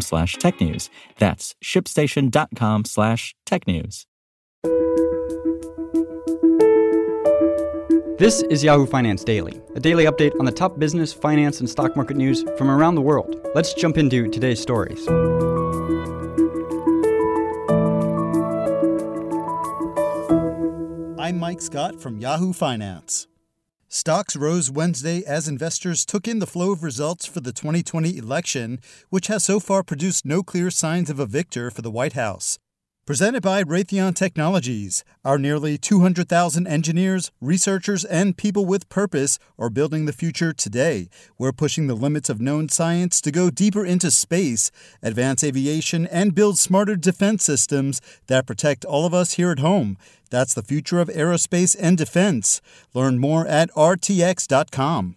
[0.00, 0.88] slash technews.
[1.18, 4.06] That's shipstation.com slash technews.
[8.18, 11.94] This is Yahoo Finance Daily, a daily update on the top business, finance, and stock
[11.94, 13.36] market news from around the world.
[13.54, 15.06] Let's jump into today's stories.
[21.16, 23.28] I'm Mike Scott from Yahoo Finance.
[23.90, 28.80] Stocks rose Wednesday as investors took in the flow of results for the 2020 election,
[29.08, 32.58] which has so far produced no clear signs of a victor for the White House.
[33.08, 40.04] Presented by Raytheon Technologies, our nearly 200,000 engineers, researchers, and people with purpose are building
[40.04, 41.08] the future today.
[41.38, 44.70] We're pushing the limits of known science to go deeper into space,
[45.02, 49.96] advance aviation, and build smarter defense systems that protect all of us here at home.
[50.28, 52.60] That's the future of aerospace and defense.
[52.92, 55.16] Learn more at rtx.com.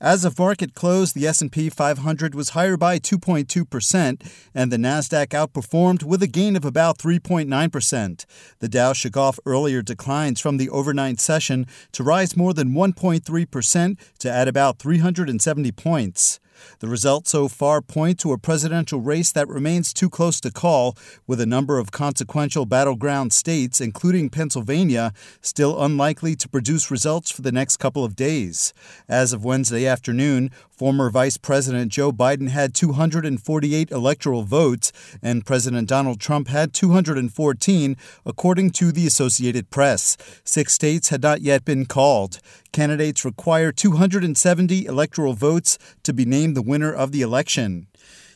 [0.00, 6.04] As of market close, the S&P 500 was higher by 2.2% and the Nasdaq outperformed
[6.04, 8.24] with a gain of about 3.9%.
[8.60, 13.98] The Dow shook off earlier declines from the overnight session to rise more than 1.3%
[14.20, 16.38] to add about 370 points.
[16.80, 20.96] The results so far point to a presidential race that remains too close to call,
[21.26, 27.42] with a number of consequential battleground states, including Pennsylvania, still unlikely to produce results for
[27.42, 28.72] the next couple of days.
[29.08, 35.88] As of Wednesday afternoon, former Vice President Joe Biden had 248 electoral votes, and President
[35.88, 40.16] Donald Trump had 214, according to the Associated Press.
[40.44, 42.38] Six states had not yet been called.
[42.70, 47.88] Candidates require 270 electoral votes to be named the winner of the election.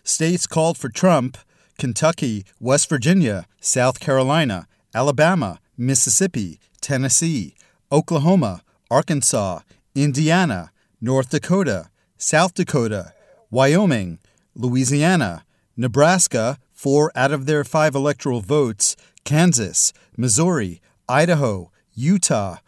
[0.02, 1.38] States called for Trump
[1.78, 7.54] Kentucky, West Virginia, South Carolina, Alabama, Mississippi, Tennessee,
[7.92, 9.60] Oklahoma, Arkansas,
[9.94, 11.88] Indiana, North Dakota,
[12.24, 13.14] South Dakota,
[13.50, 14.20] Wyoming,
[14.54, 15.44] Louisiana,
[15.76, 18.94] Nebraska, four out of their five electoral votes,
[19.24, 22.58] Kansas, Missouri, Idaho, Utah,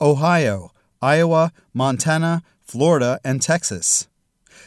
[0.00, 0.72] Ohio,
[1.02, 4.08] Iowa, Montana, Florida, and Texas.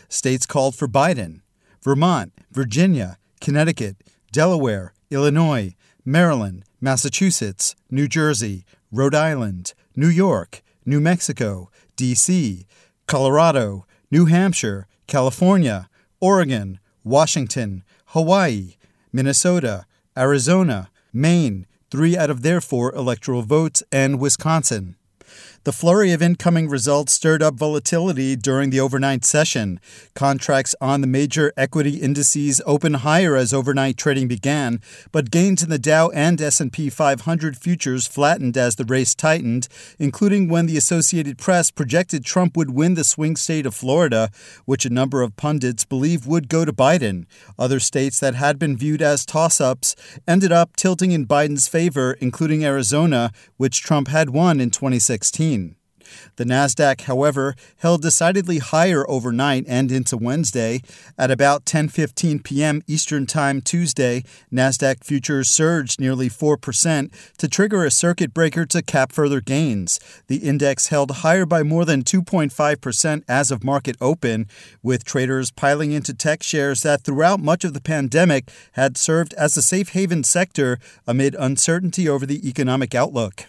[0.08, 1.42] States called for Biden
[1.82, 3.96] Vermont, Virginia, Connecticut,
[4.32, 5.74] Delaware, Illinois,
[6.06, 12.68] Maryland, Massachusetts, New Jersey, Rhode Island, New York, New Mexico, D.C.,
[13.08, 18.76] Colorado, New Hampshire, California, Oregon, Washington, Hawaii,
[19.12, 19.86] Minnesota,
[20.18, 24.97] Arizona, Maine, three out of their four electoral votes, and Wisconsin.
[25.68, 29.82] The flurry of incoming results stirred up volatility during the overnight session.
[30.16, 34.80] Contracts on the major equity indices opened higher as overnight trading began,
[35.12, 39.68] but gains in the Dow and S&P 500 futures flattened as the race tightened,
[40.00, 44.30] including when the Associated Press projected Trump would win the swing state of Florida,
[44.64, 47.26] which a number of pundits believe would go to Biden.
[47.60, 52.64] Other states that had been viewed as toss-ups ended up tilting in Biden's favor, including
[52.64, 55.57] Arizona, which Trump had won in 2016.
[56.38, 60.82] The Nasdaq, however, held decidedly higher overnight and into Wednesday.
[61.18, 62.82] At about 10:15 p.m.
[62.88, 69.12] Eastern Time Tuesday, Nasdaq futures surged nearly 4% to trigger a circuit breaker to cap
[69.12, 70.00] further gains.
[70.28, 74.48] The index held higher by more than 2.5% as of market open,
[74.84, 79.58] with traders piling into tech shares that throughout much of the pandemic had served as
[79.58, 83.46] a safe haven sector amid uncertainty over the economic outlook.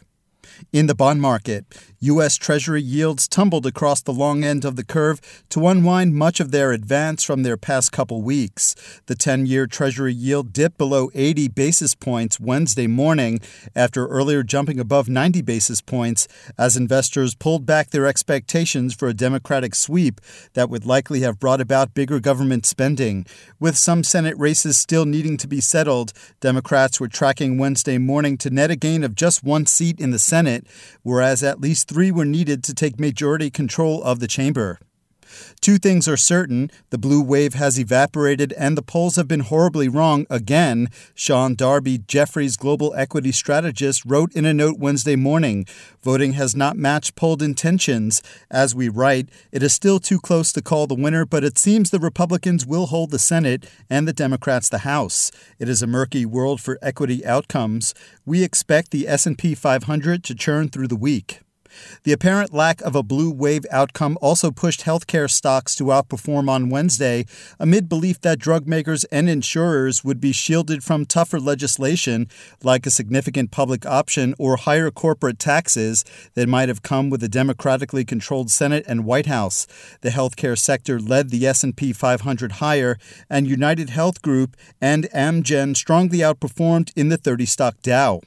[0.72, 1.64] In the bond market,
[2.00, 2.36] U.S.
[2.36, 6.70] Treasury yields tumbled across the long end of the curve to unwind much of their
[6.72, 8.76] advance from their past couple weeks.
[9.06, 13.40] The 10 year Treasury yield dipped below 80 basis points Wednesday morning
[13.74, 19.14] after earlier jumping above 90 basis points as investors pulled back their expectations for a
[19.14, 20.20] Democratic sweep
[20.54, 23.26] that would likely have brought about bigger government spending.
[23.58, 28.50] With some Senate races still needing to be settled, Democrats were tracking Wednesday morning to
[28.50, 30.47] net a gain of just one seat in the Senate,
[31.02, 34.78] whereas at least three were needed to take majority control of the chamber.
[35.60, 39.88] Two things are certain the blue wave has evaporated and the polls have been horribly
[39.88, 45.66] wrong again, Sean Darby, Jefferies global equity strategist, wrote in a note Wednesday morning.
[46.02, 48.22] Voting has not matched polled intentions.
[48.50, 51.90] As we write, it is still too close to call the winner, but it seems
[51.90, 55.30] the Republicans will hold the Senate and the Democrats the House.
[55.58, 57.94] It is a murky world for equity outcomes.
[58.24, 61.40] We expect the S&P 500 to churn through the week.
[62.04, 66.70] The apparent lack of a blue wave outcome also pushed healthcare stocks to outperform on
[66.70, 67.26] Wednesday
[67.58, 72.28] amid belief that drug makers and insurers would be shielded from tougher legislation
[72.62, 76.04] like a significant public option or higher corporate taxes
[76.34, 79.66] that might have come with a democratically controlled Senate and White House.
[80.00, 82.96] The healthcare sector led the S&P 500 higher
[83.28, 88.20] and United Health Group and Amgen strongly outperformed in the 30 stock Dow.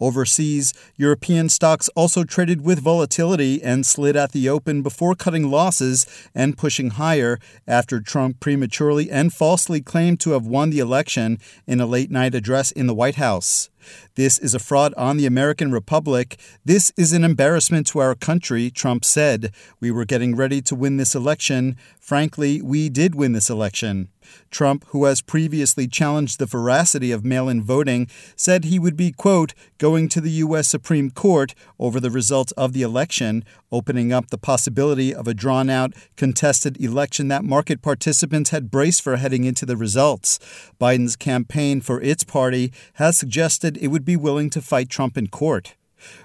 [0.00, 6.06] Overseas, European stocks also traded with volatility and slid at the open before cutting losses
[6.34, 11.80] and pushing higher after Trump prematurely and falsely claimed to have won the election in
[11.80, 13.70] a late night address in the White House.
[14.14, 16.38] This is a fraud on the American Republic.
[16.64, 19.52] This is an embarrassment to our country, Trump said.
[19.80, 21.76] We were getting ready to win this election.
[21.98, 24.08] Frankly, we did win this election.
[24.50, 29.12] Trump, who has previously challenged the veracity of mail in voting, said he would be,
[29.12, 30.68] quote, going to the U.S.
[30.68, 35.70] Supreme Court over the results of the election, opening up the possibility of a drawn
[35.70, 40.38] out, contested election that market participants had braced for heading into the results.
[40.80, 45.28] Biden's campaign for its party has suggested it would be willing to fight Trump in
[45.28, 45.74] court.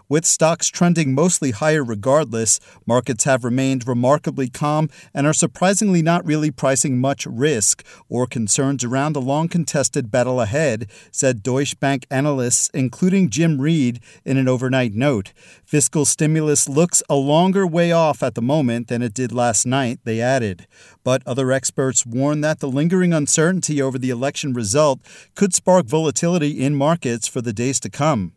[0.08, 6.26] With stocks trending mostly higher regardless, markets have remained remarkably calm and are surprisingly not
[6.26, 12.06] really pricing much risk or concerns around the long contested battle ahead, said Deutsche Bank
[12.12, 15.34] analysts, including Jim Reid, in an overnight note.
[15.64, 20.00] Fiscal stimulus looks a longer way off at the moment than it did last night,
[20.04, 20.68] they added.
[21.04, 25.00] But other experts warn that the lingering uncertainty over the election result
[25.36, 28.34] could spark volatility in markets for the days to come.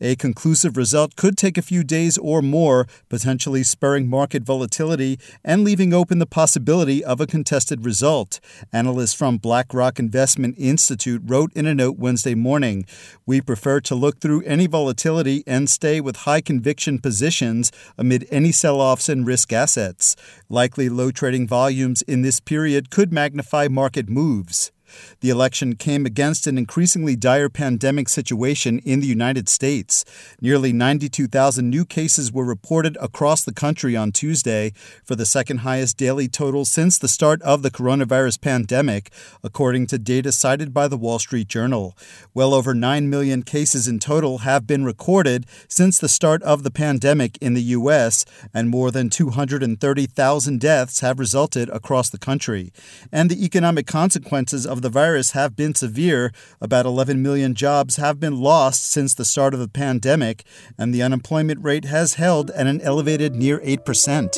[0.00, 5.64] A conclusive result could take a few days or more, potentially spurring market volatility and
[5.64, 8.40] leaving open the possibility of a contested result.
[8.72, 12.86] Analysts from BlackRock Investment Institute wrote in a note Wednesday morning
[13.26, 18.52] We prefer to look through any volatility and stay with high conviction positions amid any
[18.52, 20.16] sell offs in risk assets.
[20.48, 24.72] Likely low trading volumes in this period could magnify market moves.
[25.20, 30.04] The election came against an increasingly dire pandemic situation in the United States.
[30.40, 34.72] Nearly 92,000 new cases were reported across the country on Tuesday,
[35.04, 39.10] for the second highest daily total since the start of the coronavirus pandemic,
[39.42, 41.96] according to data cited by the Wall Street Journal.
[42.34, 46.70] Well over 9 million cases in total have been recorded since the start of the
[46.70, 52.72] pandemic in the U.S., and more than 230,000 deaths have resulted across the country.
[53.12, 56.32] And the economic consequences of the virus have been severe.
[56.60, 60.44] About 11 million jobs have been lost since the start of the pandemic,
[60.78, 64.36] and the unemployment rate has held at an elevated near 8%.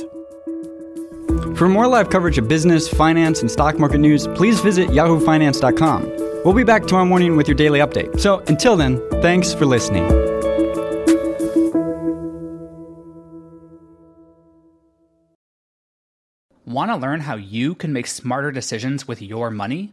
[1.57, 6.43] For more live coverage of business, finance, and stock market news, please visit yahoofinance.com.
[6.45, 8.21] We'll be back tomorrow morning with your daily update.
[8.21, 10.05] So until then, thanks for listening.
[16.65, 19.93] Want to learn how you can make smarter decisions with your money?